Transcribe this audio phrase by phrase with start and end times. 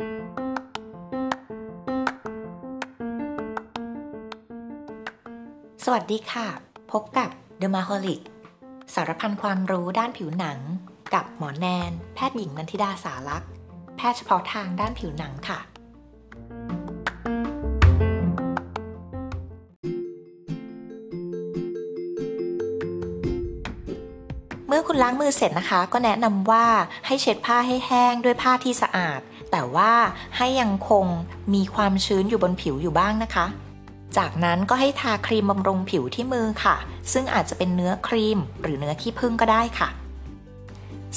[5.92, 6.48] วัสดีค่ะ
[6.92, 8.20] พบกับ The m a h o l i c
[8.94, 10.58] สารพันความรู้ด้านผิวหนัง
[11.14, 13.50] กับหมอแนน แพทย์หญิงนันทิดาสารักษ์
[13.96, 15.58] แพทย์เฉพาะทางด้านผิวหนังค่ะ
[24.70, 26.66] เมื่อคุณล้างมือเสร็จนะคะ ก็แนะนำว่า
[27.06, 29.92] ให้เช็ดผ้าให้แห้งด้วยผ้าที่สะอาด แต่ว่า
[30.36, 31.06] ให้ยังคง
[31.54, 33.46] มีความชื้นอยู่บนผิวอยู่บ้างนะคะ
[34.18, 36.76] จากนั้นก็ให้ทาครีมบำรุงผิวที่มือค่ะ
[37.12, 39.88] ซึ่งอาจจะเป็นเนื้อครีม หรือเนื้อขี้ผึ้งก็ได้ค่ะ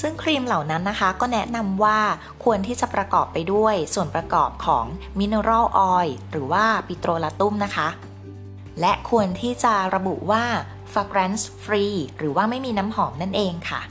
[0.01, 1.99] ซึ่งครีมเหล่านั้นนะคะก็แนะนำว่า
[2.43, 4.85] ควรที่จะประกอบไปด้วยส่วนประกอบของ
[5.19, 7.89] มินเนอรัลออยล์หรือว่าปิโตรลาตุมนะคะ
[8.81, 10.43] และควรที่จะระบุว่า
[10.91, 13.81] fragrance free หรือว่าไม่มีน้ำหอมนั่นเองค่ะ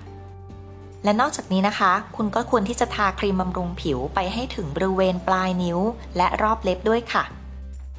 [1.04, 5.78] และนอกจากนี้นะคะ คุณก็ควรที่จะทาครีมบำรุงผิวไปให้ถึงบริเวณปลายนิ้ว
[6.16, 7.24] และรอบเล็บด้วยค่ะ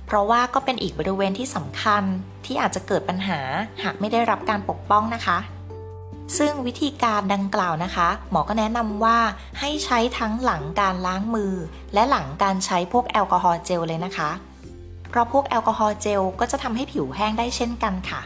[0.06, 2.04] เพราะว่าก็เป็นอีกบริเวณที่สำคัญ
[2.46, 3.40] ที่อาจจะเกิดปัญหา
[3.84, 5.38] หากไม่ได้รับการปกป้องนะคะ
[6.38, 9.18] ซึ่งวิธีการดังกล่าวนะคะ หมอก็แนะนำว่า
[9.60, 11.54] ให้ใช้ทั้งหลังการล้างมือ
[11.94, 14.30] และหลังการใช้พวกแอลกอฮอล์เจลเลยนะคะ
[15.10, 18.22] เพราะพวกแอลกอฮอล์เจลก็จะทำให้ผิวแห้งได้เช่นกันค่ะ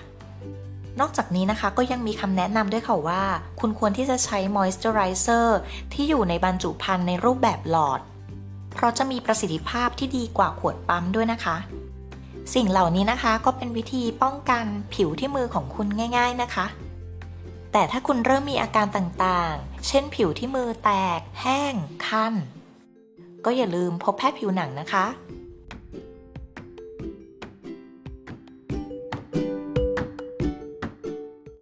[0.99, 3.23] นอกจากนี้นะคะก็ยังมีคำแนะนำด้วยค่ะว่า
[3.59, 5.59] คุณควรที่จะใช้มอยส์เจอไรเซอร์
[5.93, 7.99] ที่อยู่ในบรรจุภัณฑ์ในรูปแบบหลอด
[8.73, 11.57] เพราะจะมีประสิทธิภาพที่ดีกว่าขวดปั๊มด้วยนะคะ
[12.53, 16.65] สิ่งเหล่านี้นะคะก็เป็นวิธีป้องกันผิวที่มือของคุณง่าย ๆนะคะ
[17.71, 22.33] แต่ถ้าคุณเริ่มมีอาการต่างๆ เช่นผิวที่มือแตก แห้ง คัน
[23.45, 25.05] ก็อย่าลืมพบแพทย์ผิวหนังนะคะ